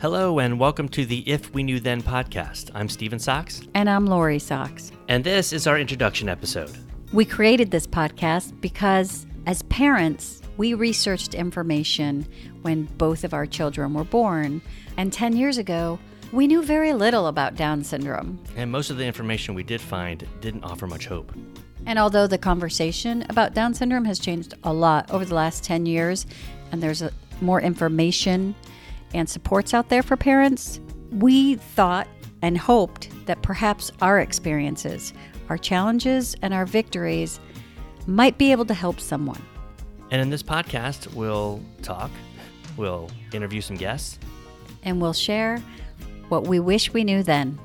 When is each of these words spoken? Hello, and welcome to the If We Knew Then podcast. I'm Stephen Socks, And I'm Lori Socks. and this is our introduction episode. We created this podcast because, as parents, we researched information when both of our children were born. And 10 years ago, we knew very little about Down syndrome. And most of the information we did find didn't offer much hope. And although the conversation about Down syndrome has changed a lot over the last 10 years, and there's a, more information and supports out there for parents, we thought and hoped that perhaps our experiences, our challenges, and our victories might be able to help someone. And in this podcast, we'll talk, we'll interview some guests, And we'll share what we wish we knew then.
Hello, 0.00 0.38
and 0.38 0.60
welcome 0.60 0.88
to 0.90 1.04
the 1.04 1.28
If 1.28 1.52
We 1.52 1.62
Knew 1.64 1.80
Then 1.80 2.02
podcast. 2.02 2.70
I'm 2.74 2.88
Stephen 2.88 3.18
Socks, 3.18 3.62
And 3.74 3.90
I'm 3.90 4.06
Lori 4.06 4.38
Socks. 4.38 4.92
and 5.08 5.24
this 5.24 5.52
is 5.52 5.66
our 5.66 5.78
introduction 5.78 6.28
episode. 6.28 6.70
We 7.12 7.24
created 7.24 7.70
this 7.70 7.86
podcast 7.86 8.60
because, 8.60 9.26
as 9.46 9.62
parents, 9.62 10.40
we 10.56 10.74
researched 10.74 11.34
information 11.34 12.26
when 12.62 12.84
both 12.96 13.24
of 13.24 13.34
our 13.34 13.46
children 13.46 13.94
were 13.94 14.04
born. 14.04 14.60
And 14.96 15.12
10 15.12 15.36
years 15.36 15.58
ago, 15.58 15.98
we 16.32 16.46
knew 16.46 16.62
very 16.62 16.92
little 16.92 17.26
about 17.26 17.56
Down 17.56 17.82
syndrome. 17.82 18.38
And 18.56 18.70
most 18.70 18.90
of 18.90 18.98
the 18.98 19.04
information 19.04 19.54
we 19.54 19.62
did 19.62 19.80
find 19.80 20.26
didn't 20.40 20.64
offer 20.64 20.86
much 20.86 21.06
hope. 21.06 21.32
And 21.86 21.98
although 21.98 22.26
the 22.26 22.38
conversation 22.38 23.24
about 23.30 23.54
Down 23.54 23.72
syndrome 23.74 24.04
has 24.04 24.18
changed 24.18 24.54
a 24.62 24.72
lot 24.72 25.10
over 25.10 25.24
the 25.24 25.34
last 25.34 25.64
10 25.64 25.86
years, 25.86 26.26
and 26.70 26.82
there's 26.82 27.02
a, 27.02 27.10
more 27.40 27.60
information 27.60 28.54
and 29.14 29.28
supports 29.28 29.74
out 29.74 29.88
there 29.88 30.02
for 30.02 30.16
parents, 30.16 30.80
we 31.10 31.56
thought 31.56 32.08
and 32.42 32.56
hoped 32.56 33.08
that 33.26 33.42
perhaps 33.42 33.90
our 34.00 34.20
experiences, 34.20 35.12
our 35.48 35.58
challenges, 35.58 36.36
and 36.42 36.54
our 36.54 36.66
victories 36.66 37.40
might 38.06 38.38
be 38.38 38.52
able 38.52 38.64
to 38.64 38.74
help 38.74 39.00
someone. 39.00 39.42
And 40.10 40.20
in 40.22 40.30
this 40.30 40.42
podcast, 40.42 41.12
we'll 41.14 41.60
talk, 41.82 42.10
we'll 42.76 43.10
interview 43.32 43.60
some 43.60 43.76
guests, 43.76 44.18
And 44.84 45.00
we'll 45.02 45.12
share 45.12 45.62
what 46.28 46.46
we 46.46 46.60
wish 46.60 46.92
we 46.92 47.04
knew 47.04 47.22
then. 47.22 47.58